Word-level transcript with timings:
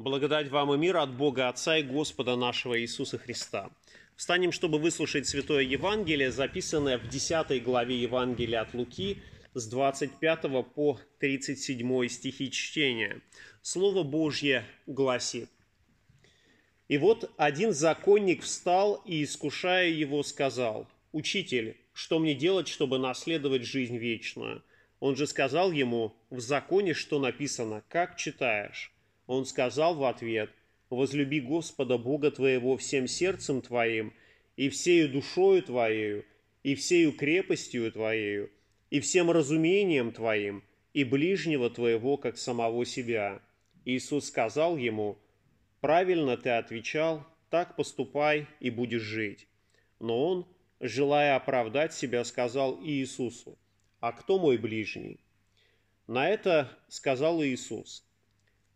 Благодать 0.00 0.48
вам 0.48 0.72
и 0.72 0.78
мир 0.78 0.96
от 0.96 1.14
Бога 1.14 1.50
Отца 1.50 1.76
и 1.76 1.82
Господа 1.82 2.34
нашего 2.34 2.80
Иисуса 2.80 3.18
Христа. 3.18 3.68
Встанем, 4.16 4.50
чтобы 4.50 4.78
выслушать 4.78 5.28
Святое 5.28 5.60
Евангелие, 5.60 6.30
записанное 6.30 6.96
в 6.96 7.06
10 7.06 7.62
главе 7.62 8.00
Евангелия 8.00 8.62
от 8.62 8.72
Луки 8.72 9.18
с 9.52 9.68
25 9.68 10.72
по 10.74 10.98
37 11.18 12.08
стихи 12.08 12.50
чтения. 12.50 13.20
Слово 13.60 14.02
Божье 14.02 14.64
гласит. 14.86 15.50
«И 16.88 16.96
вот 16.96 17.30
один 17.36 17.74
законник 17.74 18.42
встал 18.42 19.02
и, 19.04 19.22
искушая 19.22 19.90
его, 19.90 20.22
сказал, 20.22 20.88
«Учитель, 21.12 21.76
что 21.92 22.18
мне 22.18 22.32
делать, 22.32 22.68
чтобы 22.68 22.98
наследовать 22.98 23.64
жизнь 23.64 23.98
вечную?» 23.98 24.64
Он 24.98 25.14
же 25.14 25.26
сказал 25.26 25.70
ему, 25.72 26.16
«В 26.30 26.40
законе 26.40 26.94
что 26.94 27.18
написано, 27.18 27.84
как 27.90 28.16
читаешь?» 28.16 28.94
Он 29.30 29.46
сказал 29.46 29.94
в 29.94 30.02
ответ, 30.02 30.50
«Возлюби 30.90 31.40
Господа 31.40 31.98
Бога 31.98 32.32
твоего 32.32 32.76
всем 32.76 33.06
сердцем 33.06 33.62
твоим, 33.62 34.12
и 34.56 34.68
всею 34.70 35.08
душою 35.08 35.62
твоею, 35.62 36.24
и 36.64 36.74
всею 36.74 37.12
крепостью 37.12 37.92
твоею, 37.92 38.50
и 38.90 38.98
всем 38.98 39.30
разумением 39.30 40.10
твоим, 40.10 40.64
и 40.94 41.04
ближнего 41.04 41.70
твоего, 41.70 42.16
как 42.16 42.38
самого 42.38 42.84
себя». 42.84 43.40
Иисус 43.84 44.26
сказал 44.26 44.76
ему, 44.76 45.16
«Правильно 45.80 46.36
ты 46.36 46.50
отвечал, 46.50 47.24
так 47.50 47.76
поступай 47.76 48.48
и 48.58 48.68
будешь 48.68 49.02
жить». 49.02 49.46
Но 50.00 50.26
он, 50.26 50.46
желая 50.80 51.36
оправдать 51.36 51.94
себя, 51.94 52.24
сказал 52.24 52.82
Иисусу, 52.82 53.56
«А 54.00 54.10
кто 54.10 54.40
мой 54.40 54.58
ближний?» 54.58 55.20
На 56.08 56.28
это 56.28 56.76
сказал 56.88 57.44
Иисус– 57.44 58.04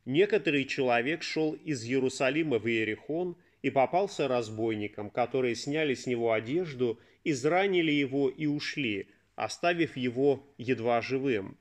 Некоторый 0.05 0.67
человек 0.67 1.23
шел 1.23 1.55
из 1.55 1.85
Иерусалима 1.85 2.59
в 2.59 2.69
Иерихон 2.69 3.37
и 3.63 3.71
попался 3.71 4.29
разбойникам, 4.29 5.09
которые 5.09 5.55
сняли 5.55 5.95
с 5.95 6.07
него 6.07 6.33
одежду, 6.33 7.01
изранили 7.25 7.91
его 7.91 8.29
и 8.29 8.47
ушли, 8.47 9.09
оставив 9.35 9.97
его 9.97 10.47
едва 10.59 11.01
живым. 11.01 11.57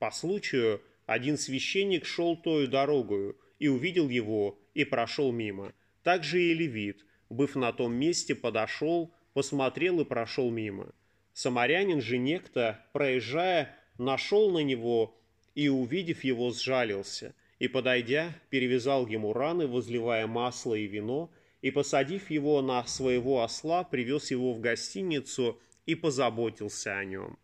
По 0.00 0.10
случаю 0.10 0.82
один 1.06 1.38
священник 1.38 2.04
шел 2.04 2.36
тою 2.36 2.66
дорогою 2.66 3.38
и 3.60 3.68
увидел 3.68 4.08
его 4.08 4.58
и 4.74 4.84
прошел 4.84 5.30
мимо. 5.30 5.72
Также 6.02 6.42
и 6.42 6.52
левит, 6.52 7.06
быв 7.30 7.54
на 7.54 7.72
том 7.72 7.94
месте, 7.94 8.34
подошел, 8.34 9.14
посмотрел 9.34 10.00
и 10.00 10.04
прошел 10.04 10.50
мимо. 10.50 10.92
Самарянин 11.32 12.00
же 12.00 12.18
некто, 12.18 12.84
проезжая, 12.92 13.76
нашел 13.98 14.50
на 14.50 14.64
него 14.64 15.16
и, 15.54 15.68
увидев 15.68 16.24
его, 16.24 16.50
сжалился– 16.50 17.36
и, 17.64 17.68
подойдя, 17.68 18.34
перевязал 18.50 19.06
ему 19.06 19.32
раны, 19.32 19.66
возливая 19.66 20.26
масло 20.26 20.74
и 20.74 20.86
вино, 20.86 21.30
и, 21.62 21.70
посадив 21.70 22.28
его 22.28 22.60
на 22.60 22.84
своего 22.84 23.42
осла, 23.42 23.84
привез 23.84 24.30
его 24.30 24.52
в 24.52 24.60
гостиницу 24.60 25.58
и 25.86 25.94
позаботился 25.94 26.98
о 26.98 27.04
нем. 27.06 27.38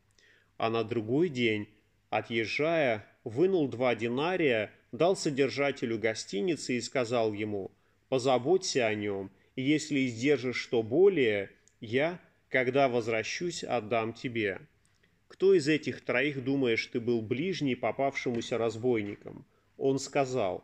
А 0.59 0.69
на 0.69 0.85
другой 0.85 1.31
день, 1.31 1.69
отъезжая, 2.11 3.07
вынул 3.25 3.67
два 3.69 3.95
динария, 3.95 4.71
дал 4.93 5.17
содержателю 5.17 5.99
гостиницы 5.99 6.77
и 6.77 6.83
сказал 6.83 7.33
ему, 7.33 7.71
«Позаботься 8.11 8.87
о 8.87 8.95
нем, 8.95 9.31
и 9.57 9.63
если 9.63 10.05
издержишь 10.05 10.61
что 10.61 10.83
более, 10.83 11.49
я, 11.81 12.21
когда 12.51 12.91
возвращусь, 12.91 13.65
отдам 13.65 14.13
тебе». 14.13 14.61
Кто 15.29 15.55
из 15.55 15.67
этих 15.67 16.05
троих, 16.05 16.45
думаешь, 16.45 16.85
ты 16.89 17.01
был 17.01 17.23
ближний 17.23 17.75
попавшемуся 17.75 18.59
разбойникам? 18.59 19.47
Он 19.81 19.99
сказал, 19.99 20.63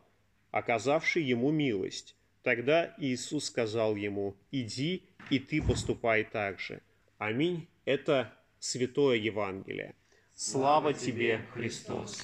оказавший 0.50 1.25
ему 1.25 1.50
милость. 1.50 2.14
Тогда 2.42 2.95
Иисус 2.98 3.47
сказал 3.47 3.97
ему, 3.97 4.36
иди, 4.53 5.03
и 5.31 5.39
ты 5.39 5.62
поступай 5.62 6.22
так 6.22 6.61
же. 6.61 6.83
Аминь. 7.19 7.67
Это 7.84 8.32
Святое 8.59 9.16
Евангелие. 9.16 9.94
Слава 10.34 10.93
тебе, 10.93 11.41
Христос! 11.55 12.22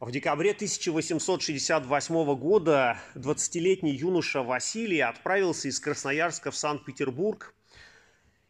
В 0.00 0.10
декабре 0.10 0.50
1868 0.52 2.34
года 2.36 2.98
20-летний 3.14 3.92
юноша 3.92 4.42
Василий 4.42 5.00
отправился 5.00 5.68
из 5.68 5.80
Красноярска 5.80 6.50
в 6.50 6.56
Санкт-Петербург 6.56 7.54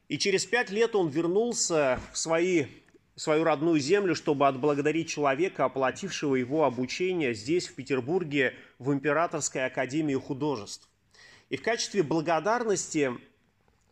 и 0.09 0.19
через 0.19 0.47
пять 0.47 0.71
лет 0.71 0.95
он 0.95 1.09
вернулся 1.09 2.01
в 2.13 2.19
свои, 2.19 2.67
свою 3.17 3.45
родную 3.45 3.81
землю, 3.81 4.15
чтобы 4.15 4.47
отблагодарить 4.47 5.09
человека, 5.09 5.65
оплатившего 5.65 6.37
его 6.37 6.65
обучение 6.65 7.35
здесь, 7.35 7.67
в 7.67 7.75
Петербурге, 7.75 8.55
в 8.79 8.93
Императорской 8.93 9.65
академии 9.65 10.15
художеств. 10.15 10.89
И 11.49 11.57
в 11.57 11.63
качестве 11.63 12.03
благодарности 12.03 13.13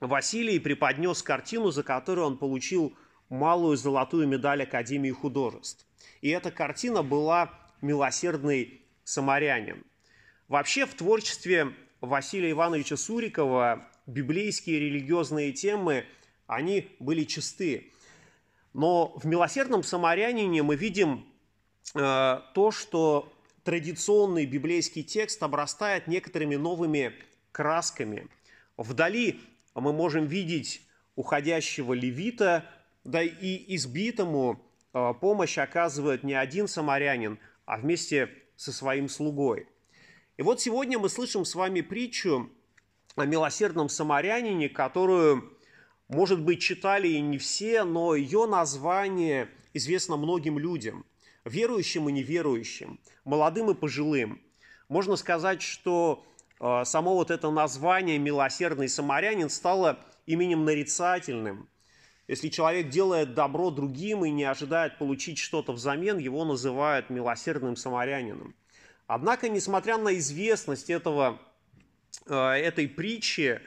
Василий 0.01 0.59
преподнес 0.59 1.23
картину, 1.23 1.71
за 1.71 1.83
которую 1.83 2.27
он 2.27 2.39
получил 2.39 2.95
малую 3.29 3.77
золотую 3.77 4.29
медаль 4.29 4.63
Академии 4.63 5.11
художеств. 5.11 5.87
И 6.21 6.29
эта 6.29 6.51
картина 6.51 7.03
была 7.03 7.51
«Милосердный 7.81 8.83
самарянин». 9.05 9.85
Вообще 10.49 10.87
в 10.87 10.95
творчестве 10.95 11.73
Василия 12.01 12.51
Ивановича 12.51 12.97
Сурикова 12.97 13.89
библейские 14.07 14.81
религиозные 14.81 15.53
темы, 15.53 16.05
они 16.47 16.89
были 16.99 17.25
чисты. 17.25 17.93
Но 18.73 19.17
в 19.17 19.25
«Милосердном 19.25 19.83
самарянине» 19.83 20.63
мы 20.63 20.77
видим 20.77 21.25
э, 21.95 22.41
то, 22.55 22.71
что 22.71 23.33
традиционный 23.63 24.47
библейский 24.47 25.03
текст 25.03 25.43
обрастает 25.43 26.07
некоторыми 26.07 26.57
новыми 26.57 27.15
красками. 27.53 28.29
Вдали 28.77 29.41
мы 29.75 29.93
можем 29.93 30.27
видеть 30.27 30.83
уходящего 31.15 31.93
левита, 31.93 32.65
да 33.05 33.23
и 33.23 33.75
избитому 33.77 34.61
э, 34.93 35.15
помощь 35.21 35.59
оказывает 35.59 36.25
не 36.25 36.35
один 36.35 36.69
самарянин, 36.69 37.39
а 37.65 37.79
вместе 37.79 38.29
со 38.57 38.73
своим 38.73 39.09
слугой. 39.09 39.69
И 40.37 40.43
вот 40.43 40.61
сегодня 40.61 40.99
мы 40.99 41.09
слышим 41.09 41.45
с 41.45 41.55
вами 41.55 41.81
притчу 41.81 42.51
о 43.17 43.27
милосердном 43.27 43.89
самарянине, 43.89 44.69
которую, 44.69 45.57
может 46.09 46.41
быть, 46.41 46.61
читали 46.61 47.09
и 47.09 47.21
не 47.21 47.39
все, 47.39 47.85
но 47.85 48.15
ее 48.15 48.47
название 48.47 49.49
известно 49.73 50.17
многим 50.17 50.59
людям, 50.59 51.05
верующим 51.45 52.09
и 52.09 52.13
неверующим, 52.13 52.99
молодым 53.25 53.71
и 53.71 53.75
пожилым. 53.75 54.41
Можно 54.89 55.17
сказать, 55.17 55.63
что 55.63 56.25
э, 56.61 56.83
само 56.85 57.15
вот 57.15 57.31
это 57.31 57.51
название 57.51 58.19
«милосердный 58.19 58.89
самарянин» 58.89 59.49
стало 59.49 60.01
именем 60.27 60.65
нарицательным. 60.65 61.69
Если 62.27 62.49
человек 62.49 62.89
делает 62.89 63.35
добро 63.35 63.71
другим 63.71 64.25
и 64.25 64.31
не 64.31 64.45
ожидает 64.45 64.99
получить 64.99 65.39
что-то 65.39 65.73
взамен, 65.73 66.19
его 66.19 66.45
называют 66.45 67.11
милосердным 67.11 67.77
самарянином. 67.77 68.55
Однако, 69.07 69.51
несмотря 69.51 69.99
на 69.99 70.17
известность 70.17 70.89
этого 70.89 71.39
этой 72.33 72.89
притчи 72.89 73.61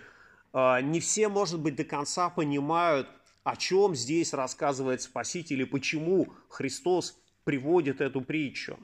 э, 0.54 0.82
не 0.82 1.00
все, 1.00 1.30
может 1.30 1.60
быть, 1.60 1.76
до 1.76 1.84
конца 1.84 2.30
понимают, 2.30 3.08
о 3.44 3.56
чем 3.56 3.96
здесь 3.96 4.34
рассказывает 4.34 5.02
Спаситель 5.02 5.62
и 5.62 5.66
почему 5.66 6.34
Христос 6.50 7.20
приводит 7.44 8.02
эту 8.02 8.22
притчу. 8.22 8.78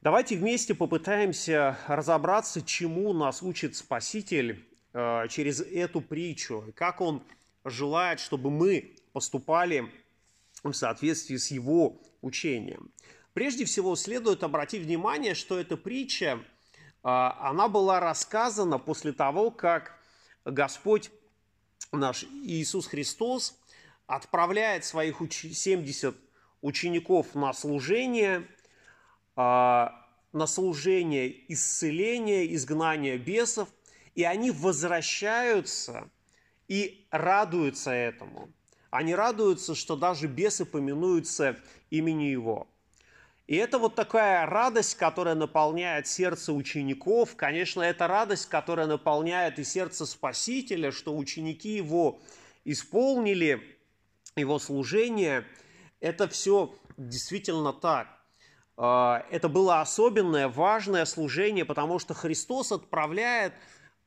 Давайте 0.00 0.36
вместе 0.36 0.74
попытаемся 0.74 1.78
разобраться, 1.86 2.62
чему 2.62 3.12
нас 3.12 3.42
учит 3.42 3.74
Спаситель 3.76 4.64
э, 4.92 5.26
через 5.28 5.60
эту 5.60 6.00
притчу, 6.00 6.72
как 6.76 7.00
Он 7.00 7.22
желает, 7.64 8.20
чтобы 8.20 8.50
мы 8.50 8.96
поступали 9.12 9.90
в 10.62 10.72
соответствии 10.72 11.36
с 11.36 11.50
Его 11.50 12.00
учением. 12.20 12.90
Прежде 13.32 13.64
всего, 13.64 13.96
следует 13.96 14.44
обратить 14.44 14.82
внимание, 14.82 15.34
что 15.34 15.58
эта 15.58 15.76
притча– 15.76 16.38
а, 16.48 16.53
она 17.04 17.68
была 17.68 18.00
рассказана 18.00 18.78
после 18.78 19.12
того, 19.12 19.50
как 19.50 19.98
Господь 20.46 21.10
наш 21.92 22.24
Иисус 22.24 22.86
Христос 22.86 23.60
отправляет 24.06 24.86
своих 24.86 25.20
70 25.30 26.16
учеников 26.62 27.34
на 27.34 27.52
служение, 27.52 28.48
а, 29.36 29.92
на 30.32 30.46
служение 30.46 31.52
исцеления, 31.52 32.52
изгнания 32.54 33.18
бесов, 33.18 33.68
и 34.14 34.24
они 34.24 34.50
возвращаются 34.50 36.08
и 36.68 37.06
радуются 37.10 37.90
этому. 37.90 38.50
Они 38.88 39.14
радуются, 39.14 39.74
что 39.74 39.94
даже 39.96 40.26
бесы 40.26 40.64
поминуются 40.64 41.58
имени 41.90 42.24
Его– 42.24 42.66
и 43.46 43.56
это 43.56 43.78
вот 43.78 43.94
такая 43.94 44.46
радость, 44.46 44.94
которая 44.96 45.34
наполняет 45.34 46.06
сердце 46.06 46.52
учеников. 46.52 47.36
Конечно, 47.36 47.82
это 47.82 48.06
радость, 48.06 48.48
которая 48.48 48.86
наполняет 48.86 49.58
и 49.58 49.64
сердце 49.64 50.06
Спасителя, 50.06 50.90
что 50.90 51.14
ученики 51.16 51.76
его 51.76 52.20
исполнили 52.64 53.62
его 54.36 54.58
служения, 54.58 55.44
это 56.00 56.26
все 56.26 56.74
действительно 56.96 57.72
так. 57.74 58.08
А, 58.76 59.26
это 59.30 59.48
было 59.48 59.80
особенное, 59.80 60.48
важное 60.48 61.04
служение, 61.04 61.66
потому 61.66 61.98
что 61.98 62.14
Христос 62.14 62.72
отправляет 62.72 63.52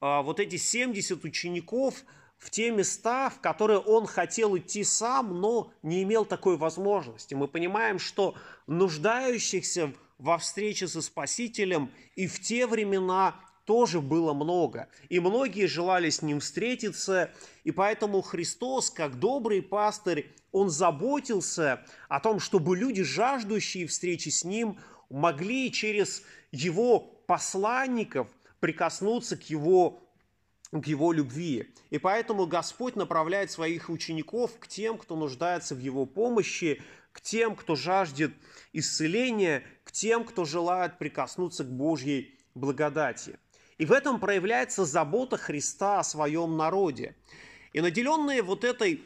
а, 0.01 0.23
вот 0.23 0.39
эти 0.39 0.57
70 0.57 1.23
учеников 1.23 2.03
в 2.37 2.49
те 2.49 2.71
места, 2.71 3.29
в 3.29 3.39
которые 3.39 3.79
он 3.79 4.05
хотел 4.05 4.57
идти 4.57 4.83
сам, 4.83 5.41
но 5.41 5.71
не 5.81 6.03
имел 6.03 6.25
такой 6.25 6.57
возможности. 6.57 7.33
Мы 7.33 7.47
понимаем, 7.47 7.99
что 7.99 8.35
нуждающихся 8.67 9.93
во 10.17 10.37
встрече 10.37 10.87
со 10.87 11.01
Спасителем 11.01 11.91
и 12.15 12.27
в 12.27 12.39
те 12.39 12.67
времена 12.67 13.35
тоже 13.65 13.99
было 13.99 14.33
много. 14.33 14.87
И 15.09 15.19
многие 15.19 15.67
желали 15.67 16.09
с 16.09 16.21
ним 16.21 16.39
встретиться, 16.39 17.31
и 17.65 17.71
поэтому 17.71 18.21
Христос, 18.21 18.89
как 18.89 19.19
добрый 19.19 19.61
пастырь, 19.61 20.33
он 20.53 20.69
заботился 20.69 21.85
о 22.07 22.19
том, 22.21 22.39
чтобы 22.39 22.77
люди, 22.77 23.03
жаждущие 23.03 23.85
встречи 23.85 24.29
с 24.29 24.45
ним, 24.45 24.79
могли 25.09 25.71
через 25.71 26.23
его 26.51 26.99
посланников 26.99 28.29
прикоснуться 28.61 29.35
к 29.35 29.43
его 29.43 29.99
к 30.71 30.85
его 30.85 31.13
любви. 31.13 31.73
И 31.89 31.97
поэтому 31.97 32.45
Господь 32.45 32.95
направляет 32.95 33.51
своих 33.51 33.89
учеников 33.89 34.51
к 34.59 34.67
тем, 34.67 34.97
кто 34.97 35.15
нуждается 35.15 35.75
в 35.75 35.79
его 35.79 36.05
помощи, 36.05 36.81
к 37.11 37.21
тем, 37.21 37.55
кто 37.55 37.75
жаждет 37.75 38.33
исцеления, 38.73 39.63
к 39.83 39.91
тем, 39.91 40.23
кто 40.23 40.45
желает 40.45 40.97
прикоснуться 40.97 41.63
к 41.63 41.71
Божьей 41.71 42.37
благодати. 42.53 43.39
И 43.77 43.85
в 43.85 43.91
этом 43.91 44.19
проявляется 44.19 44.85
забота 44.85 45.37
Христа 45.37 45.99
о 45.99 46.03
своем 46.03 46.57
народе. 46.57 47.15
И 47.73 47.81
наделенные 47.81 48.41
вот 48.41 48.63
этой 48.63 49.03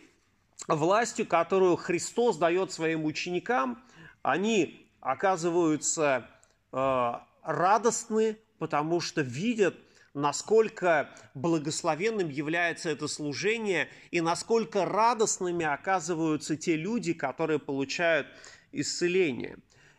властью, 0.67 1.27
которую 1.27 1.75
Христос 1.75 2.37
дает 2.37 2.71
своим 2.71 3.05
ученикам, 3.05 3.83
они 4.21 4.87
оказываются 4.99 6.27
э, 6.71 7.11
радостны, 7.43 8.37
потому 8.59 8.99
что 9.01 9.21
видят, 9.21 9.75
насколько 10.13 11.09
благословенным 11.33 12.29
является 12.29 12.89
это 12.89 13.07
служение 13.07 13.89
и 14.11 14.21
насколько 14.21 14.85
радостными 14.85 15.65
оказываются 15.65 16.57
те 16.57 16.75
люди, 16.75 17.13
которые 17.13 17.59
получают 17.59 18.27
исцеление. 18.71 19.57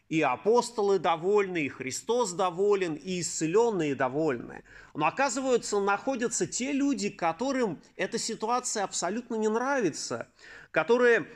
И 0.09 0.21
апостолы 0.21 0.99
довольны, 0.99 1.63
и 1.63 1.69
Христос 1.71 2.33
доволен, 2.33 2.95
и 2.95 3.21
исцеленные 3.21 3.95
довольны. 3.95 4.63
Но 4.95 5.07
оказывается, 5.07 5.81
находятся 5.81 6.47
те 6.47 6.73
люди, 6.73 7.09
которым 7.09 7.81
эта 7.97 8.19
ситуация 8.19 8.85
абсолютно 8.85 9.37
не 9.37 9.49
нравится, 9.49 10.29
которые 10.71 11.27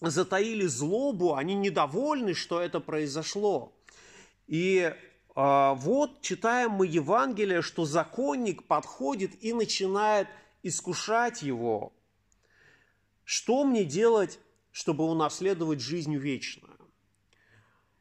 затаили 0.00 0.66
злобу, 0.66 1.34
они 1.34 1.54
недовольны, 1.54 2.32
что 2.32 2.62
это 2.62 2.80
произошло. 2.80 3.76
И 4.46 4.94
вот 5.36 6.22
читаем 6.22 6.70
мы 6.70 6.86
Евангелие, 6.86 7.60
что 7.60 7.84
законник 7.84 8.64
подходит 8.64 9.44
и 9.44 9.52
начинает 9.52 10.28
искушать 10.62 11.42
его. 11.42 11.92
Что 13.22 13.64
мне 13.64 13.84
делать, 13.84 14.38
чтобы 14.72 15.04
унаследовать 15.04 15.80
жизнь 15.80 16.16
вечную? 16.16 16.78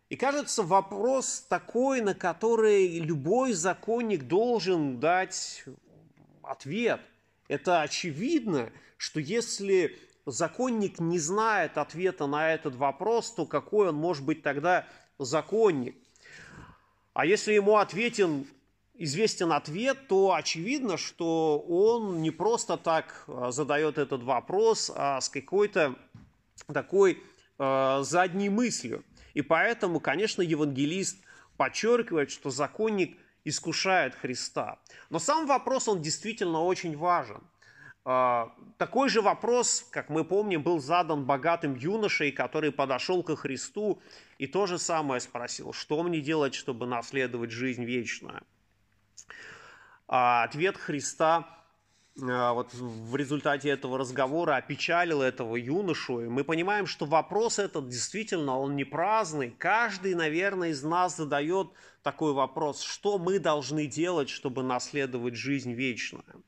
И 0.08 0.16
кажется, 0.16 0.64
вопрос 0.64 1.46
такой, 1.50 2.00
на 2.00 2.14
который 2.14 3.00
любой 3.00 3.52
законник 3.52 4.28
должен 4.28 5.02
дать 5.02 5.66
ответ. 6.42 7.02
Это 7.50 7.82
очевидно, 7.82 8.72
что 8.96 9.20
если 9.20 10.00
законник 10.26 11.00
не 11.00 11.20
знает 11.20 11.78
ответа 11.78 12.28
на 12.28 12.54
этот 12.54 12.76
вопрос, 12.76 13.32
то 13.32 13.46
какой 13.46 13.90
он 13.90 13.96
может 13.96 14.24
быть 14.24 14.42
тогда 14.42 14.88
законник? 15.18 15.98
А 17.16 17.26
если 17.26 17.54
ему 17.54 17.78
ответен, 17.78 18.46
известен 18.94 19.54
ответ, 19.54 20.10
то 20.10 20.34
очевидно, 20.34 20.98
что 20.98 21.60
он 21.60 22.22
не 22.22 22.30
просто 22.30 22.76
так 22.76 23.24
а, 23.28 23.52
задает 23.52 23.98
этот 23.98 24.22
вопрос, 24.22 24.92
а 24.94 25.22
с 25.22 25.30
какой-то 25.30 25.96
такой 26.74 27.24
э, 27.58 28.00
задней 28.04 28.50
мыслью. 28.50 29.06
И 29.34 29.42
поэтому, 29.42 30.02
конечно, 30.02 30.42
евангелист 30.42 31.18
подчеркивает, 31.56 32.32
что 32.32 32.50
законник 32.50 33.18
искушает 33.46 34.14
Христа. 34.16 34.80
Но 35.10 35.20
сам 35.20 35.48
вопрос, 35.48 35.88
он 35.88 36.02
действительно 36.02 36.64
очень 36.64 36.98
важен. 36.98 37.42
А, 38.08 38.52
такой 38.78 39.10
же 39.10 39.22
вопрос, 39.22 39.84
как 39.90 40.10
мы 40.10 40.24
помним, 40.24 40.62
был 40.62 40.80
задан 40.80 41.26
богатым 41.26 41.76
юношей, 41.76 42.32
который 42.32 42.72
подошел 42.72 43.24
ко 43.24 43.36
Христу 43.36 44.00
и 44.38 44.46
то 44.46 44.68
же 44.68 44.78
самое 44.78 45.20
спросил, 45.20 45.74
что 45.74 46.04
мне 46.04 46.22
делать, 46.22 46.54
чтобы 46.54 46.86
наследовать 46.86 47.50
жизнь 47.50 47.84
вечную. 47.84 48.44
А 50.08 50.44
ответ 50.44 50.78
Христа 50.78 51.48
а, 52.22 52.54
вот 52.54 52.72
в 52.76 53.16
результате 53.16 53.70
этого 53.70 53.98
разговора 53.98 54.58
опечалил 54.58 55.24
этого 55.24 55.56
юношу. 55.56 56.22
И 56.22 56.28
мы 56.28 56.44
понимаем, 56.44 56.86
что 56.86 57.08
вопрос 57.08 57.58
этот 57.58 57.90
действительно, 57.90 58.60
он 58.60 58.76
не 58.76 58.84
праздный. 58.84 59.50
Каждый, 59.50 60.14
наверное, 60.14 60.70
из 60.70 60.84
нас 60.84 61.18
задает 61.18 61.70
такой 62.04 62.34
вопрос, 62.34 62.82
что 62.82 63.18
мы 63.18 63.40
должны 63.40 63.88
делать, 63.88 64.30
чтобы 64.30 64.62
наследовать 64.62 65.34
жизнь 65.34 65.74
вечную. 65.74 66.44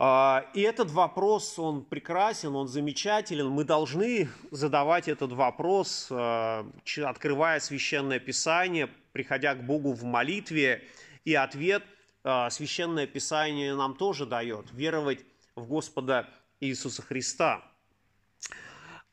А, 0.00 0.46
и 0.54 0.60
этот 0.60 0.92
вопрос, 0.92 1.58
он 1.58 1.84
прекрасен, 1.84 2.54
он 2.54 2.68
замечателен. 2.68 3.48
Мы 3.48 3.64
должны 3.64 4.28
задавать 4.52 5.08
этот 5.08 5.32
вопрос, 5.32 6.06
а, 6.10 6.64
открывая 7.04 7.58
священное 7.58 8.20
писание, 8.20 8.88
приходя 9.12 9.56
к 9.56 9.66
Богу 9.66 9.92
в 9.92 10.04
молитве. 10.04 10.84
И 11.24 11.34
ответ– 11.34 11.82
а, 12.24 12.50
Священное 12.50 13.06
Писание 13.06 13.74
нам 13.74 13.94
тоже 13.94 14.26
дает, 14.26 14.66
веровать 14.72 15.20
в 15.54 15.66
Господа 15.66 16.28
Иисуса 16.60 17.00
Христа. 17.02 17.64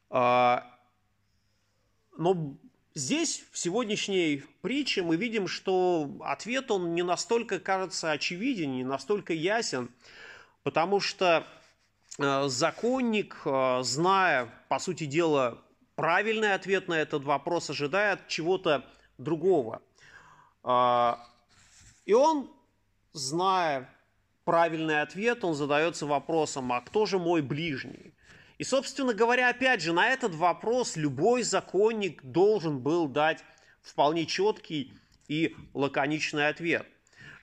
Но 0.10 0.74
здесь, 2.94 3.44
в 3.52 3.58
сегодняшней 3.58 4.44
притче, 4.62 5.02
мы 5.02 5.18
видим, 5.18 5.48
что 5.48 6.10
ответ, 6.22 6.72
он 6.72 6.94
не 6.94 7.04
настолько, 7.04 7.60
кажется, 7.60 8.12
очевиден, 8.12 8.74
не 8.74 8.84
настолько 8.84 9.34
ясен, 9.34 9.90
потому 10.66 11.00
что 11.00 11.46
а, 12.18 12.50
законник, 12.50 13.38
зная, 13.82 14.50
по 14.68 14.80
сути 14.80 15.06
дела, 15.06 15.60
правильный 15.96 16.54
ответ 16.56 16.88
на 16.88 16.96
этот 16.96 17.24
вопрос, 17.24 17.70
ожидает 17.70 18.28
чего-то 18.28 18.84
другого. 19.18 19.82
И 22.06 22.14
он 22.14 22.52
зная 23.14 23.90
правильный 24.44 25.02
ответ, 25.02 25.46
он 25.46 25.54
задается 25.54 26.08
вопросом, 26.08 26.74
а 26.74 26.82
кто 26.82 27.06
же 27.06 27.20
мой 27.20 27.42
ближний? 27.42 28.14
И, 28.58 28.64
собственно 28.64 29.14
говоря, 29.14 29.50
опять 29.50 29.82
же, 29.82 29.94
на 29.94 30.10
этот 30.10 30.34
вопрос 30.34 30.96
любой 30.96 31.44
законник 31.44 32.24
должен 32.24 32.80
был 32.80 33.08
дать 33.08 33.44
вполне 33.84 34.26
четкий 34.26 34.94
и 35.28 35.56
лаконичный 35.74 36.48
ответ. 36.48 36.88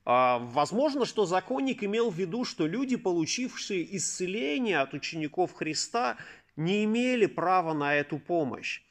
А, 0.05 0.39
возможно, 0.39 1.05
что 1.05 1.27
законник 1.27 1.85
имел 1.85 2.11
в 2.11 2.15
виду, 2.15 2.45
что 2.45 2.67
люди, 2.67 2.97
получившие 2.97 3.97
исцеление 3.97 4.81
от 4.81 4.95
учеников 4.95 5.53
Христа, 5.53 6.17
не 6.57 6.85
имели 6.85 7.27
права 7.27 7.73
на 7.73 7.95
эту 7.95 8.19
помощь. 8.19 8.83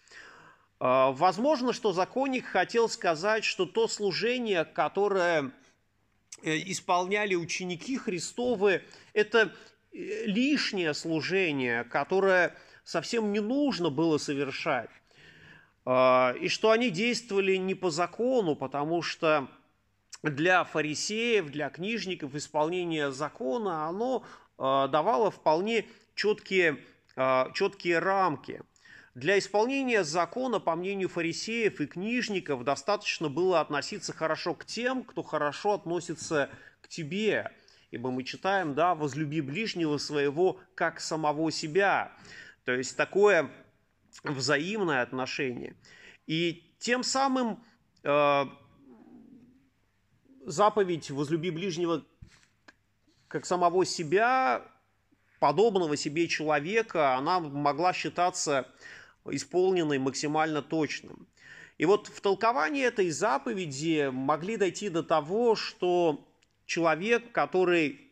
А, 0.80 1.12
возможно, 1.12 1.74
что 1.74 1.94
законник 1.94 2.46
хотел 2.46 2.90
сказать, 2.90 3.44
что 3.44 3.66
то 3.66 3.88
служение, 3.88 4.66
которое 4.66 5.52
Э, 6.44 6.58
исполняли 6.58 7.36
ученики 7.36 7.98
Христовы, 7.98 8.82
это 9.14 9.54
э, 9.94 10.26
лишнее 10.26 10.94
служение, 10.96 11.84
которое 11.84 12.56
совсем 12.84 13.32
не 13.32 13.40
нужно 13.40 13.92
было 13.92 14.18
совершать. 14.18 14.90
А, 15.86 16.34
и 16.42 16.48
что 16.48 16.72
они 16.72 16.90
действовали 16.90 17.58
не 17.58 17.76
по 17.76 17.92
закону, 17.92 18.56
потому 18.56 19.04
что 19.04 19.50
для 20.24 20.64
фарисеев, 20.64 21.50
для 21.50 21.70
книжников 21.70 22.36
исполнение 22.36 23.12
закона, 23.12 23.88
оно 23.88 24.24
а, 24.58 24.88
давало 24.88 25.32
вполне 25.32 25.86
четкие, 26.16 26.78
а, 27.16 27.52
четкие 27.54 28.00
рамки– 28.00 28.62
для 29.14 29.38
исполнения 29.38 30.06
закона, 30.06 30.60
по 30.62 30.74
мнению 30.76 31.10
фарисеев 31.10 31.82
и 31.82 31.86
книжников, 31.86 32.64
достаточно 32.64 33.28
было 33.28 33.60
относиться 33.60 34.14
хорошо 34.14 34.54
к 34.54 34.64
тем, 34.64 35.04
кто 35.04 35.22
хорошо 35.22 35.74
относится 35.74 36.50
к 36.82 36.88
тебе. 36.88 37.52
Ибо 37.92 38.10
мы 38.10 38.24
читаем, 38.24 38.74
да, 38.74 38.96
возлюби 38.96 39.42
ближнего 39.42 39.98
своего, 39.98 40.60
как 40.76 41.02
самого 41.02 41.52
себя. 41.52 42.14
То 42.64 42.72
есть 42.72 42.96
такое 42.96 43.52
взаимное 44.24 45.02
отношение. 45.02 45.76
И 46.26 46.74
тем 46.80 47.04
самым 47.04 47.62
э, 48.04 48.46
заповедь 50.46 51.12
возлюби 51.12 51.52
ближнего 51.52 52.04
как 53.28 53.46
самого 53.46 53.86
себя 53.86 54.64
подобного 55.40 55.98
себе 55.98 56.28
человека, 56.28 57.16
она 57.16 57.40
могла 57.40 57.94
считаться 57.94 58.68
исполненной 59.26 59.98
максимально 59.98 60.62
точным. 60.62 61.28
И 61.78 61.86
вот 61.86 62.08
в 62.08 62.22
толковании 62.22 62.84
этой 62.84 63.10
заповеди 63.10 64.10
могли 64.12 64.58
дойти 64.58 64.90
до 64.90 65.02
того, 65.02 65.56
что 65.56 66.28
человек, 66.66 67.32
который 67.32 68.12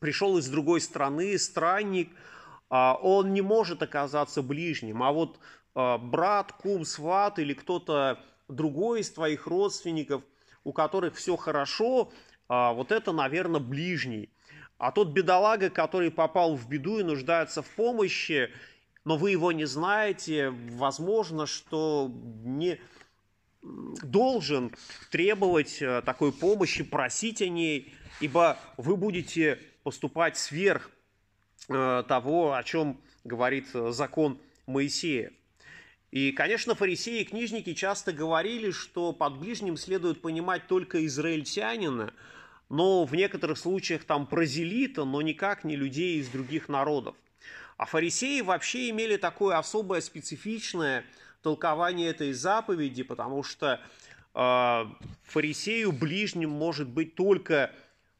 пришел 0.00 0.38
из 0.38 0.48
другой 0.48 0.80
страны, 0.80 1.38
странник, 1.38 2.10
а, 2.68 2.98
он 3.00 3.32
не 3.32 3.42
может 3.42 3.82
оказаться 3.82 4.42
ближним. 4.42 5.02
А 5.02 5.12
вот 5.12 5.38
а, 5.74 5.98
брат, 5.98 6.52
кум, 6.52 6.84
сват 6.84 7.38
или 7.38 7.54
кто-то 7.54 8.18
другой 8.48 9.00
из 9.00 9.10
твоих 9.10 9.46
родственников, 9.46 10.22
у 10.66 10.72
которых 10.72 11.14
все 11.14 11.36
хорошо, 11.36 12.10
а, 12.48 12.72
вот 12.72 12.90
это, 12.90 13.12
наверное, 13.12 13.60
ближний. 13.60 14.30
А 14.78 14.90
тот 14.90 15.10
бедолага, 15.10 15.70
который 15.70 16.10
попал 16.10 16.56
в 16.56 16.68
беду 16.68 16.98
и 16.98 17.04
нуждается 17.04 17.62
в 17.62 17.68
помощи, 17.70 18.50
но 19.04 19.16
вы 19.16 19.30
его 19.30 19.52
не 19.52 19.64
знаете, 19.64 20.50
возможно, 20.50 21.46
что 21.46 22.10
не 22.42 22.80
должен 23.62 24.72
требовать 25.12 25.80
э, 25.80 26.02
такой 26.04 26.32
помощи, 26.32 26.82
просить 26.82 27.42
о 27.42 27.48
ней, 27.48 27.94
ибо 28.20 28.58
вы 28.76 28.96
будете 28.96 29.60
поступать 29.84 30.36
сверх 30.36 30.90
э, 31.68 32.02
того, 32.08 32.54
о 32.54 32.62
чем 32.64 33.00
говорит 33.22 33.68
э, 33.72 33.92
закон 33.92 34.40
Моисея. 34.66 35.32
И, 36.16 36.32
конечно, 36.32 36.74
фарисеи 36.74 37.20
и 37.20 37.24
книжники 37.24 37.74
часто 37.74 38.10
говорили, 38.10 38.70
что 38.70 39.12
под 39.12 39.36
ближним 39.36 39.76
следует 39.76 40.22
понимать 40.22 40.66
только 40.66 41.04
израильтянина, 41.04 42.14
но 42.70 43.04
в 43.04 43.14
некоторых 43.14 43.58
случаях 43.58 44.04
там 44.04 44.26
прозелита, 44.26 45.04
но 45.04 45.20
никак 45.20 45.62
не 45.62 45.76
людей 45.76 46.18
из 46.18 46.28
других 46.28 46.70
народов. 46.70 47.16
А 47.76 47.84
фарисеи 47.84 48.40
вообще 48.40 48.88
имели 48.88 49.18
такое 49.18 49.58
особое 49.58 50.00
специфичное 50.00 51.04
толкование 51.42 52.08
этой 52.08 52.32
заповеди, 52.32 53.02
потому 53.02 53.42
что 53.42 53.78
э, 54.32 54.84
фарисею 55.22 55.92
ближним 55.92 56.48
может 56.48 56.88
быть 56.88 57.14
только 57.14 57.72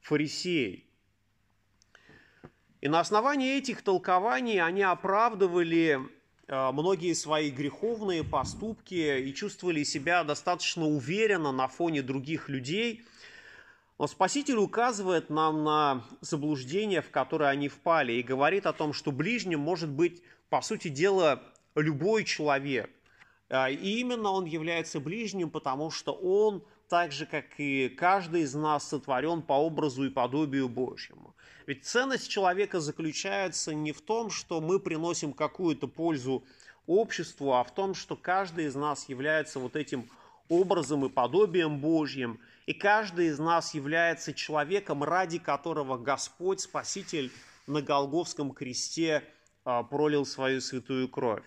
фарисей. 0.03 0.85
И 2.83 2.89
на 2.89 3.01
основании 3.01 3.57
этих 3.57 3.81
толкований 3.81 4.61
они 4.61 4.83
оправдывали 4.83 6.15
многие 6.49 7.13
свои 7.15 7.51
греховные 7.51 8.23
поступки 8.23 9.21
и 9.21 9.35
чувствовали 9.35 9.83
себя 9.83 10.23
достаточно 10.25 10.87
уверенно 10.87 11.53
на 11.53 11.69
фоне 11.69 12.03
других 12.03 12.49
людей. 12.49 13.05
Но 13.99 14.07
Спаситель 14.07 14.57
указывает 14.57 15.31
нам 15.31 15.65
на 15.65 16.05
заблуждение, 16.21 17.01
в 17.01 17.11
которое 17.11 17.49
они 17.49 17.69
впали, 17.69 18.13
и 18.13 18.23
говорит 18.23 18.67
о 18.67 18.73
том, 18.73 18.93
что 18.93 19.11
ближним 19.11 19.61
может 19.61 19.89
быть, 19.89 20.23
по 20.51 20.61
сути 20.61 20.89
дела, 20.89 21.43
любой 21.75 22.25
человек. 22.25 22.91
Э, 23.49 23.73
и 23.73 24.01
именно 24.01 24.31
он 24.31 24.45
является 24.45 25.01
ближним, 25.01 25.51
потому 25.51 25.91
что 25.91 26.13
он, 26.13 26.63
так 26.89 27.13
же 27.13 27.27
как 27.27 27.45
и 27.59 27.89
каждый 27.89 28.43
из 28.43 28.55
нас, 28.55 28.89
сотворен 28.89 29.43
по 29.43 29.55
образу 29.55 30.05
и 30.05 30.11
подобию 30.11 30.69
Божьему. 30.69 31.35
Ведь 31.67 31.85
ценность 31.85 32.29
человека 32.29 32.81
заключается 32.81 33.75
не 33.75 33.93
в 33.93 34.01
том, 34.01 34.31
что 34.31 34.61
мы 34.61 34.79
приносим 34.79 35.33
какую-то 35.33 35.89
пользу 35.89 36.45
обществу, 36.87 37.55
а 37.55 37.65
в 37.65 37.75
том, 37.75 37.95
что 37.95 38.17
каждый 38.17 38.67
из 38.67 38.77
нас 38.77 39.09
является 39.09 39.59
вот 39.59 39.75
этим 39.75 40.09
образом 40.49 41.05
и 41.05 41.09
подобием 41.09 41.81
Божьим, 41.81 42.39
и 42.67 42.73
каждый 42.73 43.27
из 43.27 43.39
нас 43.39 43.75
является 43.75 44.33
человеком, 44.33 45.03
ради 45.03 45.39
которого 45.39 45.99
Господь, 45.99 46.61
Спаситель 46.61 47.33
на 47.67 47.83
Голговском 47.83 48.53
кресте 48.53 49.25
а, 49.65 49.83
пролил 49.83 50.25
свою 50.25 50.61
святую 50.61 51.09
кровь. 51.09 51.43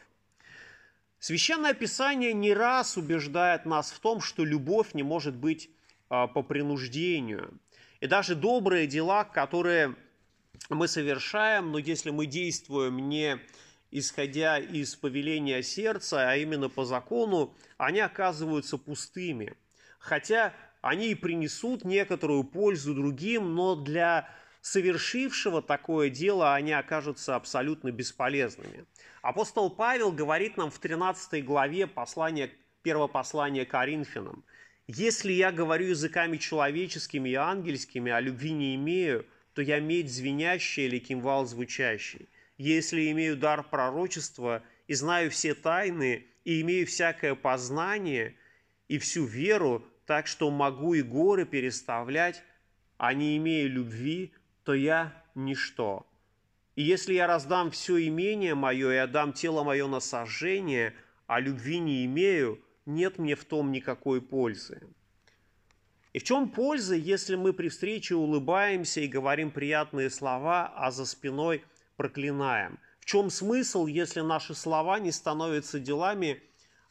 Священное 1.20 1.74
Писание 1.74 2.34
не 2.34 2.54
раз 2.54 2.96
убеждает 2.96 3.66
нас 3.66 3.92
в 3.92 4.00
том, 4.00 4.22
что 4.22 4.46
любовь 4.46 4.94
не 4.94 5.04
может 5.04 5.36
быть 5.36 5.70
а, 6.10 6.28
по 6.28 6.42
принуждению. 6.42 7.60
И 8.00 8.08
даже 8.08 8.36
добрые 8.36 8.88
дела, 8.88 9.26
которые 9.26 9.96
мы 10.70 10.88
совершаем, 10.88 11.72
но 11.72 11.78
если 11.78 12.10
мы 12.10 12.26
действуем 12.26 13.10
не 13.10 13.40
исходя 13.92 14.60
из 14.60 14.96
повеления 14.96 15.62
сердца, 15.64 16.30
а 16.30 16.36
именно 16.36 16.70
по 16.70 16.86
закону, 16.86 17.54
они 17.78 18.00
оказываются 18.00 18.78
пустыми. 18.78 19.56
Хотя 19.98 20.54
они 20.82 21.10
и 21.10 21.16
принесут 21.16 21.84
некоторую 21.84 22.44
пользу 22.44 22.94
другим, 22.94 23.56
но 23.56 23.76
для 23.76 24.30
совершившего 24.62 25.62
такое 25.62 26.10
дело 26.10 26.54
они 26.54 26.74
окажутся 26.74 27.36
абсолютно 27.36 27.92
бесполезными. 27.92 28.86
Апостол 29.22 29.70
Павел 29.70 30.12
говорит 30.12 30.58
нам 30.58 30.72
в 30.72 30.80
13 30.80 31.44
главе 31.46 31.88
послания, 31.88 32.52
первого 32.82 33.08
послания 33.08 33.66
Коринфянам, 33.66 34.44
«Если 34.88 35.32
я 35.32 35.52
говорю 35.52 35.88
языками 35.88 36.38
человеческими 36.38 37.30
и 37.30 37.36
ангельскими, 37.36 38.12
а 38.12 38.20
любви 38.20 38.52
не 38.52 38.76
имею, 38.76 39.26
то 39.54 39.62
я 39.62 39.80
медь 39.80 40.12
звенящая 40.12 40.86
или 40.86 41.00
кимвал 41.00 41.46
звучащий. 41.46 42.30
Если 42.58 43.12
имею 43.12 43.38
дар 43.38 43.64
пророчества 43.64 44.64
и 44.88 44.94
знаю 44.94 45.30
все 45.32 45.54
тайны, 45.54 46.26
и 46.44 46.62
имею 46.62 46.88
всякое 46.88 47.36
познание 47.36 48.36
и 48.88 48.98
всю 48.98 49.26
веру, 49.26 49.86
так 50.06 50.28
что 50.28 50.50
могу 50.50 50.94
и 50.94 51.02
горы 51.02 51.46
переставлять, 51.46 52.42
а 52.98 53.14
не 53.14 53.38
имея 53.38 53.68
любви, 53.68 54.34
то 54.70 54.76
я 54.76 55.12
ничто. 55.34 56.06
И 56.76 56.84
если 56.84 57.16
я 57.16 57.26
раздам 57.26 57.72
все 57.72 58.08
имение 58.08 58.54
мое 58.54 58.92
и 58.92 58.98
отдам 58.98 59.34
тело 59.34 59.64
мое 59.64 59.88
на 59.88 60.00
сожжение, 60.00 60.94
а 61.26 61.40
любви 61.40 61.80
не 61.80 62.06
имею, 62.06 62.64
нет 62.86 63.18
мне 63.18 63.36
в 63.36 63.46
том 63.46 63.72
никакой 63.72 64.22
пользы. 64.22 64.88
И 66.14 66.20
в 66.20 66.24
чем 66.24 66.52
польза, 66.52 66.94
если 66.94 67.36
мы 67.36 67.52
при 67.52 67.70
встрече 67.70 68.14
улыбаемся 68.14 69.02
и 69.02 69.08
говорим 69.08 69.50
приятные 69.50 70.12
слова, 70.12 70.72
а 70.76 70.92
за 70.92 71.08
спиной 71.08 71.64
проклинаем? 71.98 72.78
В 73.00 73.06
чем 73.06 73.32
смысл, 73.32 73.88
если 73.88 74.22
наши 74.22 74.54
слова 74.54 75.00
не 75.00 75.12
становятся 75.12 75.80
делами, 75.80 76.44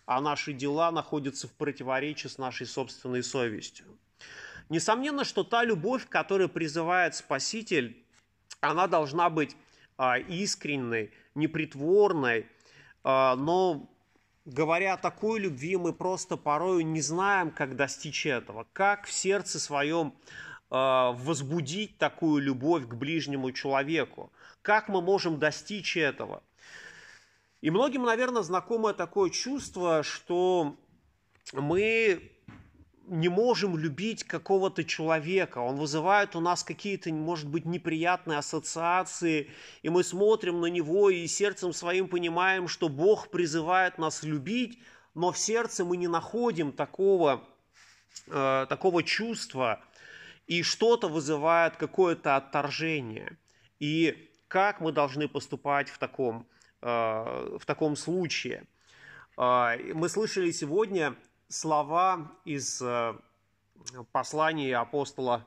а 0.04 0.20
наши 0.20 0.52
дела 0.52 0.90
находятся 0.90 1.47
в 1.47 1.52
противоречии 1.52 2.26
с 2.26 2.38
нашей 2.38 2.66
собственной 2.66 3.23
совестью? 3.23 3.87
Несомненно, 4.68 5.25
что 5.25 5.44
та 5.44 5.64
любовь, 5.64 6.06
которую 6.08 6.48
призывает 6.48 7.14
Спаситель, 7.14 8.04
она 8.60 8.87
должна 8.87 9.30
быть 9.30 9.56
а, 9.96 10.18
искренней, 10.18 11.10
непритворной, 11.34 12.46
а, 13.02 13.34
но 13.37 13.88
говоря 14.44 14.94
о 14.94 14.98
такой 14.98 15.40
любви, 15.40 15.76
мы 15.76 15.92
просто 15.92 16.37
порою 16.37 16.84
не 16.84 17.00
знаем, 17.00 17.50
как 17.50 17.76
достичь 17.76 18.26
этого, 18.26 18.66
как 18.72 19.06
в 19.06 19.12
сердце 19.12 19.60
своем 19.60 20.14
э, 20.70 20.75
возбудить 20.75 21.98
такую 21.98 22.42
любовь 22.42 22.87
к 22.87 22.94
ближнему 22.94 23.52
человеку, 23.52 24.32
как 24.62 24.88
мы 24.88 25.02
можем 25.02 25.38
достичь 25.38 25.96
этого. 25.96 26.42
И 27.60 27.70
многим, 27.70 28.04
наверное, 28.04 28.42
знакомо 28.42 28.94
такое 28.94 29.30
чувство, 29.30 30.02
что 30.02 30.76
мы 31.52 32.32
не 33.09 33.29
можем 33.29 33.77
любить 33.77 34.25
какого-то 34.25 34.85
человека, 34.85 35.59
он 35.59 35.77
вызывает 35.77 36.37
у 36.37 36.41
нас 36.41 36.62
какие-то, 36.62 37.12
может 37.12 37.49
быть, 37.49 37.65
неприятные 37.65 38.38
ассоциации, 38.38 39.50
и 39.83 39.88
мы 39.88 40.05
смотрим 40.05 40.61
на 40.61 40.67
него 40.67 41.11
и 41.11 41.27
сердцем 41.27 41.73
своим 41.73 42.09
понимаем, 42.09 42.69
что 42.69 42.88
Бог 42.88 43.31
призывает 43.31 43.99
нас 43.99 44.23
любить, 44.23 44.79
но 45.15 45.33
в 45.33 45.38
сердце 45.38 45.85
мы 45.85 45.97
не 45.97 46.09
находим 46.09 46.73
такого, 46.73 47.45
э, 48.27 48.67
такого 48.69 49.03
чувства, 49.03 49.83
и 50.47 50.62
что-то 50.62 51.09
вызывает 51.09 51.77
какое-то 51.77 52.37
отторжение. 52.37 53.37
И 53.81 54.31
как 54.49 54.81
мы 54.81 54.93
должны 54.93 55.29
поступать 55.29 55.88
в 55.88 55.99
таком, 55.99 56.47
э, 56.83 57.59
в 57.59 57.65
таком 57.67 57.97
случае? 57.97 58.65
Э, 59.37 59.77
мы 59.95 60.09
слышали 60.09 60.50
сегодня 60.50 61.15
слова 61.49 62.31
из 62.45 62.81
э, 62.83 63.14
послания 64.12 64.76
апостола 64.76 65.47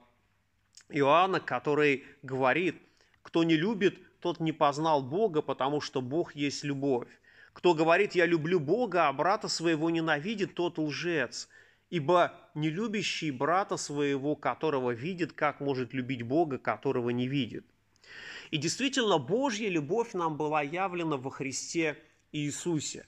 Иоанна, 0.89 1.39
который 1.39 2.03
говорит, 2.23 2.81
кто 3.21 3.43
не 3.43 3.55
любит, 3.55 3.99
тот 4.19 4.39
не 4.39 4.51
познал 4.51 5.03
Бога, 5.03 5.41
потому 5.41 5.79
что 5.79 6.01
Бог 6.01 6.35
есть 6.35 6.63
любовь. 6.63 7.07
Кто 7.53 7.73
говорит, 7.73 8.15
я 8.15 8.25
люблю 8.25 8.59
Бога, 8.59 9.07
а 9.07 9.13
брата 9.13 9.47
своего 9.47 9.89
ненавидит, 9.89 10.55
тот 10.55 10.77
лжец. 10.77 11.49
Ибо 11.89 12.33
не 12.55 12.69
любящий 12.69 13.31
брата 13.31 13.77
своего, 13.77 14.35
которого 14.35 14.91
видит, 14.91 15.33
как 15.33 15.59
может 15.59 15.93
любить 15.93 16.23
Бога, 16.23 16.57
которого 16.57 17.09
не 17.09 17.27
видит. 17.27 17.65
И 18.49 18.57
действительно, 18.57 19.17
Божья 19.17 19.69
любовь 19.69 20.13
нам 20.13 20.37
была 20.37 20.61
явлена 20.61 21.17
во 21.17 21.29
Христе 21.29 21.97
Иисусе. 22.31 23.05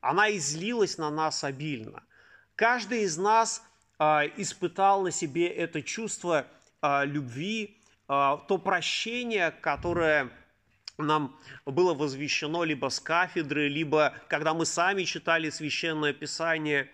Она 0.00 0.36
излилась 0.36 0.98
на 0.98 1.10
нас 1.10 1.42
обильно– 1.44 2.02
Каждый 2.56 3.02
из 3.02 3.18
нас 3.18 3.62
а, 3.98 4.24
испытал 4.38 5.02
на 5.02 5.10
себе 5.10 5.46
это 5.46 5.82
чувство 5.82 6.46
а, 6.80 7.04
любви, 7.04 7.76
а, 8.08 8.38
то 8.38 8.56
прощение, 8.56 9.50
которое 9.50 10.30
нам 10.96 11.36
было 11.66 11.92
возвещено 11.92 12.64
либо 12.64 12.88
с 12.88 12.98
кафедры, 12.98 13.68
либо 13.68 14.14
когда 14.28 14.54
мы 14.54 14.64
сами 14.64 15.04
читали 15.04 15.50
священное 15.50 16.14
писание. 16.14 16.90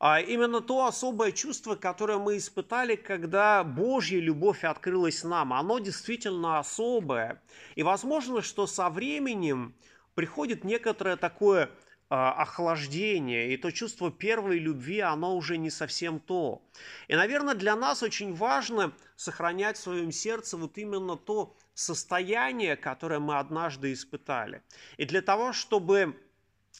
А 0.00 0.20
именно 0.20 0.60
то 0.60 0.86
особое 0.86 1.30
чувство, 1.30 1.76
которое 1.76 2.18
мы 2.18 2.36
испытали, 2.36 2.96
когда 2.96 3.62
Божья 3.62 4.18
любовь 4.18 4.64
открылась 4.64 5.22
нам, 5.22 5.52
оно 5.52 5.78
действительно 5.78 6.58
особое. 6.58 7.40
И 7.76 7.84
возможно, 7.84 8.42
что 8.42 8.66
со 8.66 8.90
временем 8.90 9.74
приходит 10.16 10.64
некоторое 10.64 11.16
такое 11.16 11.70
охлаждение, 12.08 13.52
и 13.52 13.56
то 13.56 13.70
чувство 13.70 14.10
первой 14.10 14.58
любви, 14.58 15.00
оно 15.00 15.36
уже 15.36 15.58
не 15.58 15.70
совсем 15.70 16.20
то. 16.20 16.62
И, 17.06 17.14
наверное, 17.14 17.54
для 17.54 17.76
нас 17.76 18.02
очень 18.02 18.34
важно 18.34 18.92
сохранять 19.16 19.76
в 19.76 19.82
своем 19.82 20.10
сердце 20.10 20.56
вот 20.56 20.78
именно 20.78 21.16
то 21.16 21.54
состояние, 21.74 22.76
которое 22.76 23.20
мы 23.20 23.38
однажды 23.38 23.92
испытали. 23.92 24.62
И 24.96 25.04
для 25.04 25.20
того, 25.20 25.52
чтобы 25.52 26.16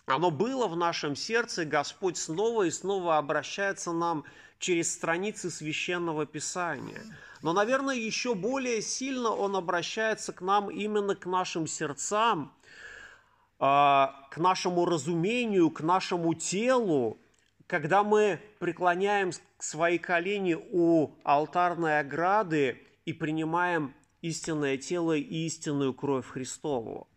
оно 0.06 0.30
было 0.30 0.66
в 0.66 0.76
нашем 0.76 1.14
сердце, 1.14 1.66
Господь 1.66 2.16
снова 2.16 2.62
и 2.64 2.70
снова 2.70 3.18
обращается 3.18 3.92
нам 3.92 4.24
через 4.58 4.92
страницы 4.92 5.50
священного 5.50 6.24
писания. 6.24 7.02
Но, 7.42 7.52
наверное, 7.52 7.94
еще 7.94 8.34
более 8.34 8.82
сильно 8.82 9.30
Он 9.30 9.54
обращается 9.56 10.32
к 10.32 10.40
нам 10.40 10.70
именно 10.70 11.14
к 11.14 11.26
нашим 11.26 11.66
сердцам, 11.66 12.50
а, 12.50 12.58
к 13.58 14.36
нашему 14.36 14.84
разумению, 14.84 15.70
к 15.70 15.80
нашему 15.80 16.34
телу, 16.34 17.18
когда 17.66 18.04
мы 18.04 18.40
преклоняем 18.60 19.32
свои 19.58 19.98
колени 19.98 20.56
у 20.70 21.10
алтарной 21.24 22.00
ограды 22.00 22.80
и 23.04 23.12
принимаем 23.12 23.94
истинное 24.22 24.76
тело 24.76 25.16
и 25.16 25.46
истинную 25.46 25.92
кровь 25.94 26.26
Христову. 26.26 27.08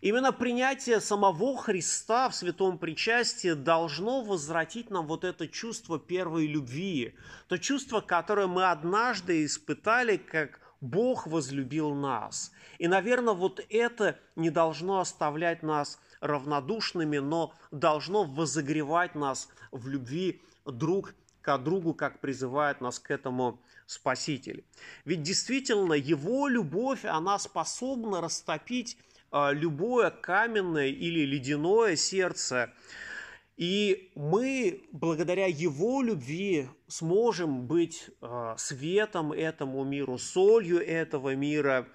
Именно 0.00 0.32
принятие 0.32 0.98
самого 1.00 1.58
Христа 1.58 2.30
в 2.30 2.34
святом 2.34 2.78
причастии 2.78 3.52
должно 3.52 4.22
возвратить 4.22 4.88
нам 4.88 5.06
вот 5.06 5.24
это 5.24 5.46
чувство 5.46 5.98
первой 5.98 6.46
любви, 6.46 7.14
то 7.48 7.58
чувство, 7.58 8.00
которое 8.00 8.46
мы 8.46 8.70
однажды 8.70 9.44
испытали, 9.44 10.16
как 10.16 10.69
Бог 10.80 11.26
возлюбил 11.26 11.94
нас. 11.94 12.52
И, 12.78 12.88
наверное, 12.88 13.34
вот 13.34 13.60
это 13.68 14.18
не 14.36 14.50
должно 14.50 15.00
оставлять 15.00 15.62
нас 15.62 15.98
равнодушными, 16.20 17.18
но 17.18 17.54
должно 17.70 18.24
возогревать 18.24 19.14
нас 19.14 19.48
в 19.70 19.88
любви 19.88 20.42
друг 20.64 21.14
к 21.42 21.58
другу, 21.58 21.94
как 21.94 22.20
призывает 22.20 22.80
нас 22.80 22.98
к 22.98 23.10
этому 23.10 23.60
Спаситель. 23.86 24.64
Ведь 25.04 25.22
действительно 25.22 25.94
Его 25.94 26.46
любовь, 26.46 27.04
она 27.04 27.40
способна 27.40 28.20
растопить 28.20 28.96
а, 29.32 29.50
любое 29.52 30.10
каменное 30.10 30.88
или 30.88 31.26
ледяное 31.26 31.96
сердце. 31.96 32.72
И 33.60 34.10
мы, 34.14 34.88
благодаря 34.90 35.44
Его 35.44 36.00
любви, 36.00 36.66
сможем 36.88 37.66
быть 37.66 38.08
э, 38.22 38.54
светом 38.56 39.34
этому 39.34 39.84
миру, 39.84 40.16
солью 40.16 40.82
этого 40.82 41.34
мира 41.34 41.86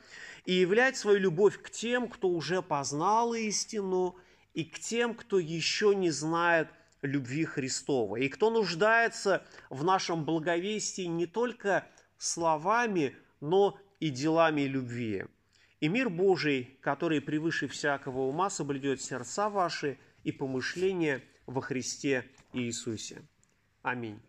и 0.45 0.53
являть 0.53 0.95
свою 0.95 1.17
любовь 1.17 1.59
к 1.59 1.71
тем, 1.71 2.07
кто 2.07 2.29
уже 2.29 2.61
познал 2.61 3.33
истину, 3.33 4.15
и 4.53 4.63
к 4.63 4.77
тем, 4.77 5.15
кто 5.15 5.39
еще 5.39 5.95
не 5.95 6.11
знает 6.11 6.67
любви 7.01 7.45
Христова, 7.45 8.17
и 8.17 8.29
кто 8.29 8.51
нуждается 8.51 9.43
в 9.71 9.83
нашем 9.83 10.23
благовестии 10.23 11.07
не 11.07 11.25
только 11.25 11.87
словами, 12.19 13.15
но 13.41 13.75
и 13.99 14.11
делами 14.11 14.61
любви. 14.61 15.25
И 15.79 15.87
мир 15.87 16.11
Божий, 16.11 16.77
который 16.81 17.21
превыше 17.21 17.67
всякого 17.67 18.27
ума, 18.27 18.51
соблюдет 18.51 19.01
сердца 19.01 19.49
ваши 19.49 19.97
и 20.23 20.31
помышления– 20.31 21.23
во 21.45 21.61
Христе 21.61 22.25
Иисусе. 22.53 23.21
Аминь. 23.81 24.19